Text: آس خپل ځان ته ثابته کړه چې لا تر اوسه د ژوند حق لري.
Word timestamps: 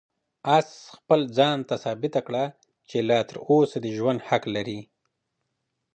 آس 0.57 0.69
خپل 0.95 1.19
ځان 1.37 1.57
ته 1.69 1.75
ثابته 1.83 2.19
کړه 2.27 2.43
چې 2.89 2.97
لا 3.09 3.19
تر 3.29 3.37
اوسه 3.49 3.77
د 3.81 3.87
ژوند 3.97 4.19
حق 4.29 4.43
لري. 4.55 4.79